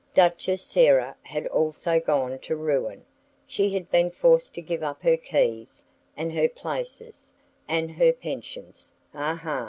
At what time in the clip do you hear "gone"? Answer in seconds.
1.99-2.39